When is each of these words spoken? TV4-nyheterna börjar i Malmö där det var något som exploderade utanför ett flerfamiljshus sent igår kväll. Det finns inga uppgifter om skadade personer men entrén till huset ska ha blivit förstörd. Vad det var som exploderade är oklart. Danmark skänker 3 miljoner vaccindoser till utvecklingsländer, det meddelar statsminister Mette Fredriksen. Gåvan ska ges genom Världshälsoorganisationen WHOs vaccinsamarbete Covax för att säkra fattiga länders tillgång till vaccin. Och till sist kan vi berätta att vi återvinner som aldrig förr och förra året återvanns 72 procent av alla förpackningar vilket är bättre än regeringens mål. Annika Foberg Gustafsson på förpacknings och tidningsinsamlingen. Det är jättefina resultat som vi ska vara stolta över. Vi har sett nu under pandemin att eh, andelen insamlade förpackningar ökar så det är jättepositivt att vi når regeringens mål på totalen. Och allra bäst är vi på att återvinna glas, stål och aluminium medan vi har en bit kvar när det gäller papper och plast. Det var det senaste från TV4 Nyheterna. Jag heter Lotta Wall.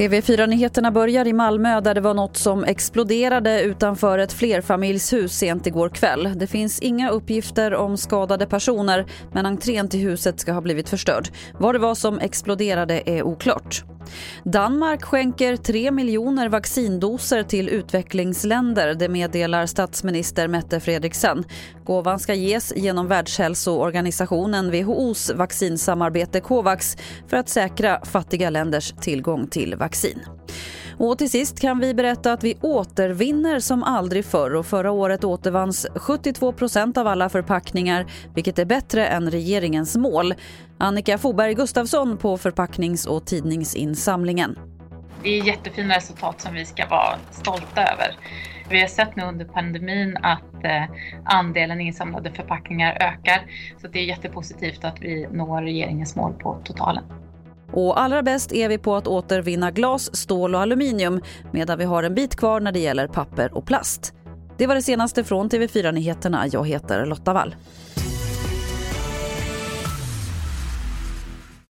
TV4-nyheterna 0.00 0.90
börjar 0.90 1.26
i 1.26 1.32
Malmö 1.32 1.80
där 1.80 1.94
det 1.94 2.00
var 2.00 2.14
något 2.14 2.36
som 2.36 2.64
exploderade 2.64 3.62
utanför 3.62 4.18
ett 4.18 4.32
flerfamiljshus 4.32 5.32
sent 5.32 5.66
igår 5.66 5.88
kväll. 5.88 6.32
Det 6.36 6.46
finns 6.46 6.80
inga 6.80 7.10
uppgifter 7.10 7.74
om 7.74 7.96
skadade 7.96 8.46
personer 8.46 9.06
men 9.32 9.46
entrén 9.46 9.88
till 9.88 10.00
huset 10.00 10.40
ska 10.40 10.52
ha 10.52 10.60
blivit 10.60 10.88
förstörd. 10.88 11.28
Vad 11.58 11.74
det 11.74 11.78
var 11.78 11.94
som 11.94 12.18
exploderade 12.18 13.02
är 13.06 13.22
oklart. 13.22 13.84
Danmark 14.44 15.02
skänker 15.02 15.56
3 15.56 15.90
miljoner 15.90 16.48
vaccindoser 16.48 17.42
till 17.42 17.68
utvecklingsländer, 17.68 18.94
det 18.94 19.08
meddelar 19.08 19.66
statsminister 19.66 20.48
Mette 20.48 20.80
Fredriksen. 20.80 21.44
Gåvan 21.84 22.18
ska 22.18 22.34
ges 22.34 22.72
genom 22.76 23.08
Världshälsoorganisationen 23.08 24.70
WHOs 24.70 25.30
vaccinsamarbete 25.34 26.40
Covax 26.40 26.96
för 27.28 27.36
att 27.36 27.48
säkra 27.48 28.04
fattiga 28.04 28.50
länders 28.50 28.94
tillgång 29.00 29.46
till 29.46 29.74
vaccin. 29.76 30.20
Och 31.02 31.18
till 31.18 31.30
sist 31.30 31.60
kan 31.60 31.78
vi 31.78 31.94
berätta 31.94 32.32
att 32.32 32.44
vi 32.44 32.58
återvinner 32.60 33.60
som 33.60 33.82
aldrig 33.82 34.24
förr 34.24 34.54
och 34.54 34.66
förra 34.66 34.90
året 34.90 35.24
återvanns 35.24 35.86
72 35.94 36.52
procent 36.52 36.98
av 36.98 37.06
alla 37.06 37.28
förpackningar 37.28 38.06
vilket 38.34 38.58
är 38.58 38.64
bättre 38.64 39.06
än 39.06 39.30
regeringens 39.30 39.96
mål. 39.96 40.34
Annika 40.78 41.18
Foberg 41.18 41.54
Gustafsson 41.54 42.18
på 42.18 42.38
förpacknings 42.38 43.06
och 43.06 43.26
tidningsinsamlingen. 43.26 44.58
Det 45.22 45.28
är 45.28 45.44
jättefina 45.44 45.96
resultat 45.96 46.40
som 46.40 46.54
vi 46.54 46.64
ska 46.64 46.86
vara 46.86 47.18
stolta 47.30 47.82
över. 47.82 48.16
Vi 48.70 48.80
har 48.80 48.88
sett 48.88 49.16
nu 49.16 49.22
under 49.22 49.44
pandemin 49.44 50.16
att 50.22 50.64
eh, 50.64 50.84
andelen 51.24 51.80
insamlade 51.80 52.30
förpackningar 52.30 52.92
ökar 52.92 53.42
så 53.80 53.88
det 53.88 53.98
är 53.98 54.04
jättepositivt 54.04 54.84
att 54.84 55.00
vi 55.00 55.28
når 55.30 55.62
regeringens 55.62 56.16
mål 56.16 56.32
på 56.32 56.60
totalen. 56.64 57.04
Och 57.72 58.00
allra 58.00 58.22
bäst 58.22 58.52
är 58.52 58.68
vi 58.68 58.78
på 58.78 58.96
att 58.96 59.06
återvinna 59.06 59.70
glas, 59.70 60.16
stål 60.16 60.54
och 60.54 60.60
aluminium 60.60 61.20
medan 61.52 61.78
vi 61.78 61.84
har 61.84 62.02
en 62.02 62.14
bit 62.14 62.36
kvar 62.36 62.60
när 62.60 62.72
det 62.72 62.78
gäller 62.78 63.06
papper 63.06 63.54
och 63.54 63.66
plast. 63.66 64.14
Det 64.58 64.66
var 64.66 64.74
det 64.74 64.82
senaste 64.82 65.24
från 65.24 65.50
TV4 65.50 65.92
Nyheterna. 65.92 66.46
Jag 66.52 66.68
heter 66.68 67.06
Lotta 67.06 67.32
Wall. 67.32 67.54